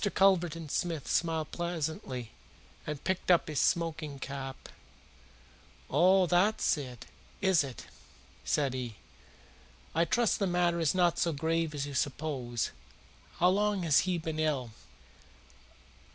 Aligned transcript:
Mr. 0.03 0.11
Culverton 0.11 0.67
Smith 0.67 1.07
smiled 1.07 1.51
pleasantly 1.51 2.31
and 2.87 3.03
picked 3.03 3.29
up 3.29 3.47
his 3.47 3.59
smoking 3.59 4.17
cap. 4.17 4.67
"Oh, 5.91 6.25
that's 6.25 6.75
it 6.75 7.05
is 7.39 7.63
it?" 7.63 7.85
said 8.43 8.73
he. 8.73 8.95
"I 9.93 10.05
trust 10.05 10.39
the 10.39 10.47
matter 10.47 10.79
is 10.79 10.95
not 10.95 11.19
so 11.19 11.31
grave 11.33 11.75
as 11.75 11.85
you 11.85 11.93
suppose. 11.93 12.71
How 13.37 13.49
long 13.49 13.83
has 13.83 13.99
he 14.09 14.17
been 14.17 14.39
ill?" 14.39 14.71